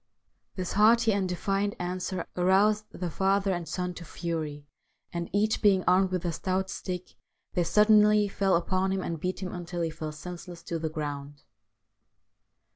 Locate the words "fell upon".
8.27-8.91